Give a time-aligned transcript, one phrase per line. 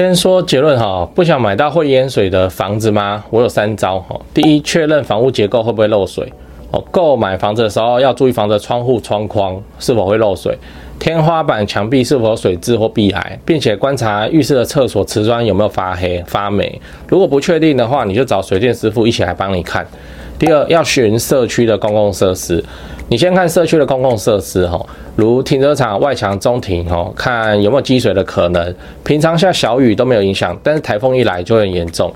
[0.00, 3.24] 先说结论哈，不想买到会淹水的房子吗？
[3.30, 4.16] 我有三招哈。
[4.32, 6.32] 第一，确认房屋结构会不会漏水。
[6.70, 10.56] 哦，购买房子的时候要注意房子的窗户、窗框是否会漏水，
[11.00, 16.80] 天花板、墙壁是否有水渍或壁癌，并且观察浴室的厕所瓷砖有没有发黑、发霉。
[17.08, 19.84] 如果不确定的话，你就找水电师傅一起来帮你看。
[20.38, 22.64] 第二，要巡社区的公共设施。
[23.08, 24.78] 你先看社区的公共设施，哈，
[25.16, 28.74] 如停车场外墙、中庭，吼，看有没有积水的可能。
[29.02, 32.12] 平常下小雨都没有影响，但是台风一来就很严重。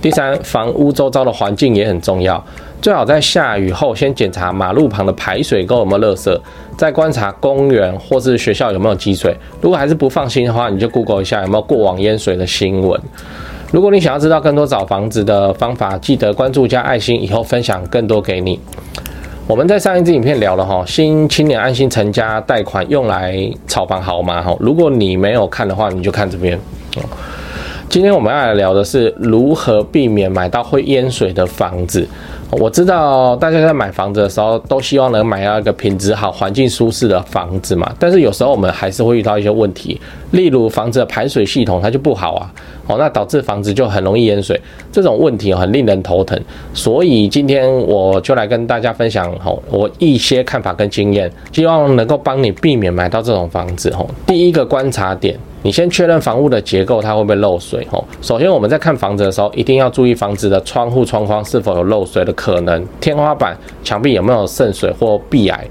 [0.00, 2.44] 第三，房屋周遭的环境也很重要，
[2.82, 6.38] 最好在下雨后先检查马路旁的排水沟有没有垃圾，
[6.76, 9.34] 再观察公园或是学校有没有积水。
[9.62, 13.00] 如果还是不放心的话，你就 Google 一下有没有过往淹水的新闻。
[13.74, 18.56] 如果你想要知道更多找房子的方法，记得关注加爱心，以后分享更多给你。
[19.48, 24.40] 我们在上一支影片聊了哈，新青年安心成家贷款用来炒房好吗？
[24.40, 26.56] 哈，如果你没有看的话，你就看这边。
[27.88, 32.06] 今天我们要来聊的是如何避免买到会淹水的房子。
[32.60, 42.52] 我知道大家在买房子的时候都希望能买到一个品质好、环境舒适的房子嘛，但是有时候我们还是会遇到一些问题，例如房子的排水系统它就不好啊，
[42.86, 44.60] 哦，那导致房子就很容易淹水，
[44.92, 46.40] 这种问题很令人头疼。
[46.72, 54.08] 所以今天我就来跟大家分享吼，我一些看法跟经验，希望能够帮你避免买到这种房子吼。
[54.26, 55.38] 第一个观察点。
[55.64, 57.86] 你先确认房屋的结构，它会不会漏水？
[57.90, 65.66] 吼，首先我们在看房子的时候，一定要注意房子的窗户、窗框是否有漏水的可能，天花板、墙壁有没有渗水或壁癌，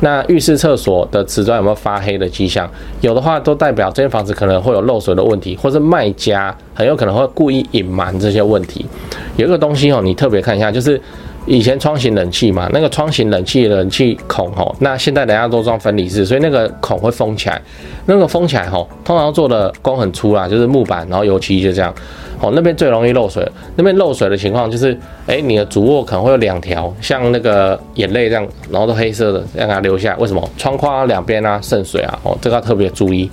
[0.00, 2.70] 那浴室、厕所的瓷砖有没有发黑的迹象？
[3.00, 8.84] 有的话，都代表这间房子可能会有漏水的问题，或是卖家很有可能会故意隐瞒这些问题。
[9.36, 11.00] 有一个东西哦，你特别看一下，就是。
[11.48, 17.60] 以前窗型冷气嘛，那个窗型冷气冷气孔吼，那现在人家都装分离式，所以那个孔会封起来。
[18.04, 21.92] 那个封起来吼，通常做的工很粗啦，就是木板，然后油漆就这样。
[22.40, 23.46] 哦，那边最容易漏水。
[23.76, 24.96] 那边漏水的情况就是，
[25.26, 30.14] 哎，你的主卧可能会有两条，像那个眼泪这样，然后都黑色的，让它留下。
[30.18, 30.50] 为什么？
[30.58, 33.28] 窗框两边啊渗水啊，哦，这个要特别注意。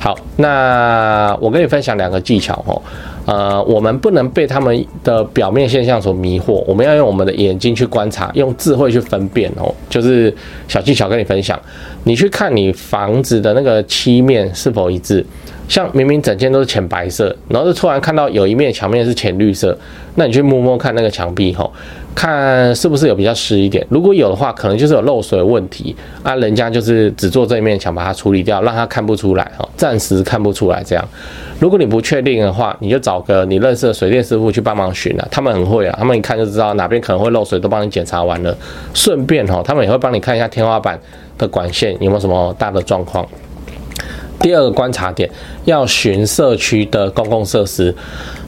[0.00, 2.82] 好，那我跟你分享两个技巧哦。
[3.26, 9.74] 呃，我们不能被他们的表面现象所迷惑，我们要用我们的眼睛去观察，用智慧去分辨哦。
[9.90, 10.32] 就是
[10.68, 11.60] 小技巧跟你分享，
[12.04, 15.26] 你去看你房子的那个漆面是否一致，
[15.68, 19.76] 像明明整间都是浅白色，然后就突然看到有一面墙面是浅绿色，
[20.14, 21.72] 那你去摸摸看那个墙壁吼。
[22.14, 26.34] 看是不是有比较湿一点，如果有的话，可能就是有漏水的问题啊。
[26.36, 31.08] 人家就是只做这一面墙，把它处理掉，让它看不出来哈，暂时看不出来这样。
[31.60, 38.56] 如果你不确定的话，你就找个你认识的水电师傅去帮忙巡啊，他们很会啊，他们一看就知道哪边可能会漏水，都帮你检查完了。
[38.94, 40.98] 顺便哈，他们也会帮你看一下天花板
[41.36, 43.28] 的管线有没有什么大的状况。
[44.40, 45.28] 第二个观察点，
[45.64, 47.94] 要寻社区的公共设施。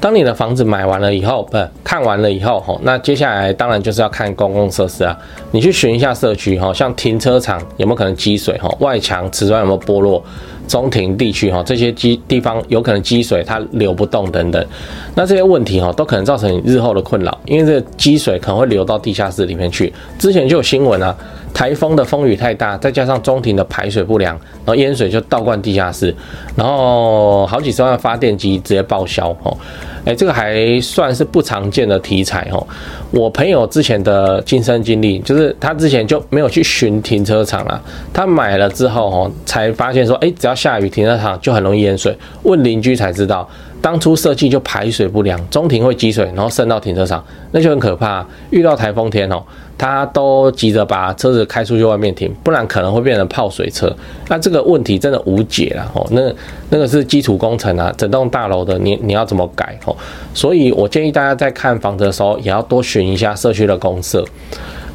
[0.00, 5.16] 当你的房子买完了以后，不看完了以后，吼，那接下来当然就是要看公共设施啊。
[5.52, 10.20] 你去巡一下社区，吼，像停车场有没有可能积水，吼，外墙瓷砖有没有剥落，
[10.66, 14.66] 中庭地区，哈，这些积地方有可能积水，它流不动等等。
[15.14, 19.92] 那这些问题，哈，都可能造成你日后的困扰，因为这个积水可能会流到地下室里面去。
[20.18, 21.16] 之前就有新闻啊。
[21.54, 26.14] 台风的风雨太大，再加上中庭的排水不良，然后淹水就倒灌地下室，
[26.56, 29.56] 然后好几十万发电机直接报销哦。
[30.04, 32.66] 哎，这个还算是不常见的题材哦。
[33.12, 37.80] 我朋友之前的亲身经历，就是他之前就没有去巡停车场啊，
[38.12, 42.16] 他买了之后哦，才发现说，哎，只要下雨，停车场就很容易淹水。
[42.42, 43.48] 问邻居才知道，
[43.80, 48.26] 当初设计就排水不良，中庭会积水，然后渗到停车场，那就很可怕。
[48.50, 49.40] 遇到台风天哦。
[49.82, 53.92] 他都急着把车子开出去外面停，不然可能会变成泡水车。
[54.28, 56.06] 那这个问题真的无解了哦。
[56.12, 56.32] 那
[56.70, 59.96] 那个是基础工程啊，整栋大楼的你你要怎么改哦？
[60.32, 64.24] 所以我建议大家在看房子的时候，也要多巡一下社区的公设。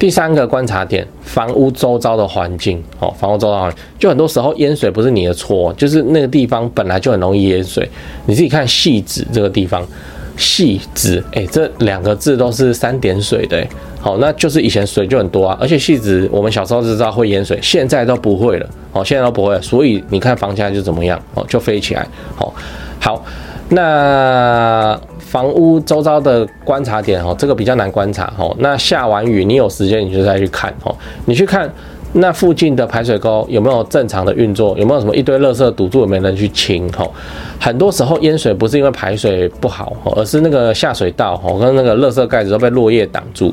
[0.00, 7.88] 第三个观察点，房屋周遭的环境哦，房屋周遭环境就很多时候淹水不是你的错，就是那个地方本来就很容易淹水。
[8.26, 9.86] 你自己看汐止这个地方。
[10.34, 13.62] 汐止，哎，这两个字都是三点水的，
[14.02, 22.04] 好，那就是以前水就很多啊，而且戏子我们小时候知道会淹水，现在都不会了，哦，现在都不会了，所以你看房价就怎么样，哦，就飞起来，
[22.34, 22.52] 好，
[22.98, 23.24] 好，
[23.68, 30.92] 那房屋周遭的观察点，哦，这个比较难观察，哦，那下完雨你有时间你就再去看，哦，
[31.24, 31.72] 你去看。
[32.14, 34.76] 那附近的排水沟有没有正常的运作？
[34.78, 36.90] 有没有什么一堆垃圾堵住，有没有人去清？
[36.92, 37.10] 吼，
[37.58, 43.52] 很多时候淹水不是因为排水不好，而是那个下水道吼跟那个垃圾盖子都被落叶挡住。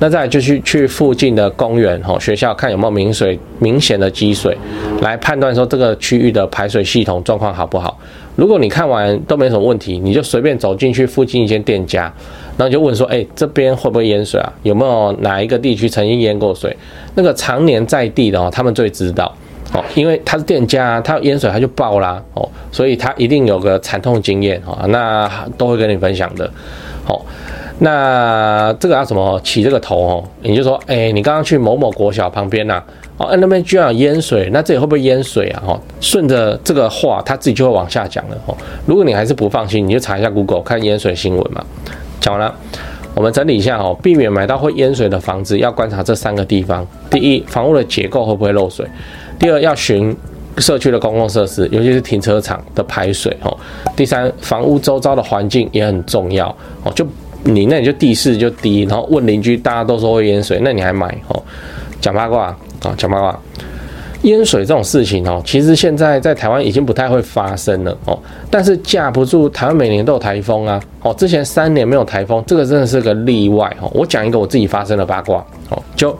[0.00, 4.56] 那再就去去附近的公园吼学校看有没有明水明显的积水，
[5.02, 7.98] 来判断说这个区域的排水系统状况好不好。
[8.38, 12.02] 如果你看完都没什么问题，你就随便走进去附近一间店家，
[12.56, 14.52] 然后就问说：“哎，这边会不会淹水啊？
[14.62, 16.76] 有没有哪一个地区曾经淹过水？”
[17.16, 19.34] 那个常年在地的哦，他们最知道
[19.72, 26.48] 哦，因为他是店家，他淹水他就爆啦哦，所以他一定有个惨痛经验哦，那都会跟你分享的。
[27.04, 27.26] 好，
[27.80, 30.24] 那这个要怎么起这个头哦？
[30.42, 32.80] 你就说：“哎，你刚刚去某某国小旁边呐。”
[33.18, 35.62] 哦，那边居然有淹水，那这里会不会淹水啊？
[35.66, 38.38] 哈，顺着这个话，他自己就会往下讲了。
[38.46, 38.56] 哦，
[38.86, 41.60] 如果你还是不放心，你就查一下 Google 看淹水新闻嘛。
[42.20, 42.54] 讲完了，
[43.14, 48.86] 我们整理一下哦，避免买到会淹水的房子，要观察这三个地方：第一，房屋的结构会不会漏水；
[49.36, 50.16] 第二，要寻
[50.58, 53.58] 社区的公共设施，尤其是停车场的排水；哦，
[53.96, 56.46] 第三，房屋周遭的环境也很重要。
[56.84, 57.04] 哦，就
[57.42, 61.06] 你那你就地势就低，然后问邻居，大家都说会淹水，那你还买？
[61.26, 61.42] 哦，
[62.00, 62.56] 讲八卦。
[62.82, 63.38] 啊，讲白话，
[64.22, 68.18] 淹水这种事情哦，其实现在在台湾已经不太会发生了哦。
[68.50, 70.80] 但是架不住台湾每年都有台风啊。
[71.02, 73.90] 哦，之前三年没有台风，这个真的是个例外哦。
[73.94, 76.16] 我讲一个我自己发生的八卦哦，就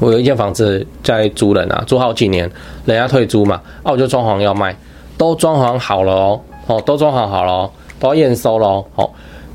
[0.00, 2.50] 我有一间房子在租人啊，租好几年，
[2.84, 4.74] 人家退租嘛，啊，我就装潢要卖，
[5.16, 9.08] 都装潢好了哦，哦，都装潢好了，哦都要验收了哦，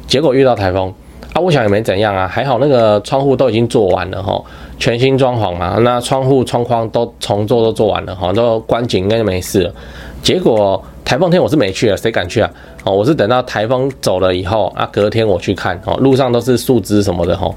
[0.08, 0.94] 结果遇到台风。
[1.34, 4.42] 啊，我想也没怎样啊，还好那个窗户都已经做完了哈，
[4.80, 9.74] 全新装潢嘛，那窗户窗框都重做都做完了哈，都关紧应该就没事了。
[10.22, 12.50] 结果台风天我是没去了，谁敢去啊？
[12.84, 17.50] 哦，我是等到台风走了以后啊，隔天我去看哦，路上都是树枝什么的哈，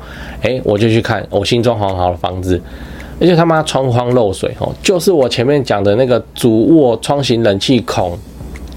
[0.43, 2.61] 诶，我就去看我新装潢好的房子，
[3.21, 8.17] 而且他妈窗框漏水哦，就是我前面讲的那个主卧窗型冷气孔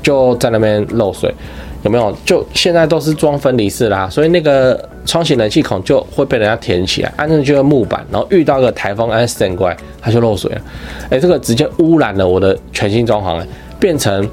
[0.02, 1.34] 就在那边漏水。
[1.84, 2.16] 有没有？
[2.24, 10.62] 就现在都是装分离式啦，所以那个窗型冷气孔就会被人家填起来，安上去个木板，然后遇到个台风，哎，闪过来，它就漏水了。
[11.10, 13.48] 哎，这个直接污染了我的全新装潢，哎，
[13.80, 14.30] 变成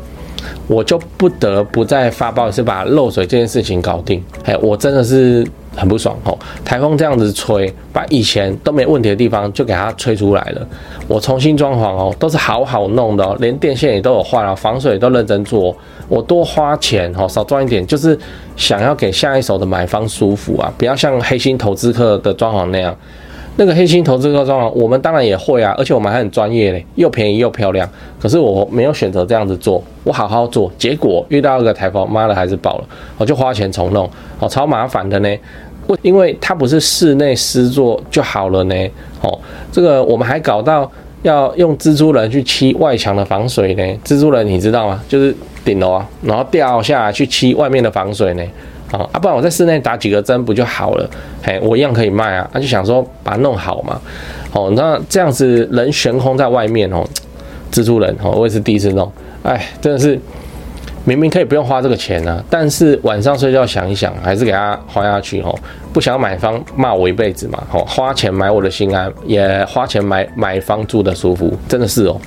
[0.67, 4.22] 我就不得不再发包一次把漏水这件事情搞定。
[4.44, 5.46] 哎，我真的是。
[5.76, 10.67] 很不爽哦，台风这样子吹，把以前都没问题的地方就给它吹出来了。
[11.06, 15.75] 我重新装潢哦，都是好好弄的哦，连电线也都有换了，防水都认真做。
[16.08, 18.19] 我多花钱哦，少赚一点，就是
[18.56, 22.94] 想要给下一手的买方舒服啊，不要像黑心投资客的装潢那样。
[23.56, 27.88] 那个黑心投资客装潢，我们当然也会啊，而且我们还很专业嘞，又便宜又漂亮。
[28.19, 32.85] 可是我没有选择这样子做，我好好做，结果遇到一个台风，妈的还是爆了，
[33.19, 34.08] 我就花钱重弄，
[34.38, 35.29] 哦，超麻烦的呢。
[36.02, 38.75] 因为它不是室内施作就好了呢，
[39.23, 39.38] 哦，
[39.73, 40.88] 这个我们还搞到
[41.23, 43.82] 要用蜘蛛人去漆外墙的防水呢。
[44.05, 45.02] 蜘蛛人你知道吗？
[45.08, 48.44] 就是顶楼啊，然后掉下来去漆外面的防水呢。
[48.92, 51.08] 啊，不然我在室内打几个针不就好了？
[51.42, 52.48] 嘿，我一样可以卖啊。
[52.52, 54.00] 他就想说把它弄好嘛。
[54.52, 57.04] 哦，那这样子人悬空在外面哦，
[57.72, 59.10] 蜘蛛人哦，我也是第一次弄，
[59.42, 60.19] 哎，真的是。
[61.02, 65.58] 明明可以不用花这个钱、啊，但是晚上睡觉想一想，还是给他花下去吼。
[65.94, 72.20] 不想买房骂我一辈子嘛吼，花钱买我的心安，也花钱买买房住的舒服，真的是哦。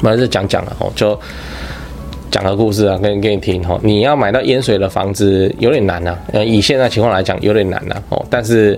[0.00, 1.16] 我还是讲讲了吼，就
[2.34, 3.78] 讲个故事啊，给你给你听吼。
[3.80, 8.76] 你要买到淹水的房子有点难呐、啊，呃，以现在情况来讲有点难呐、啊、哦，但是。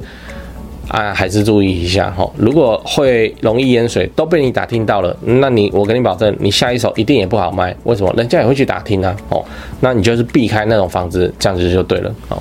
[0.88, 2.30] 啊，还是注意一下哈。
[2.36, 7.74] 如果会容易淹水，都被你打听到了，那你我跟你保证，你下一手一定也不好卖。
[7.82, 8.14] 为什么？
[8.16, 9.16] 人家也会去打听啊。
[9.30, 9.44] 哦，
[9.80, 12.14] 那你就是避开那种房子，这样子就对了。
[12.28, 12.40] 哦。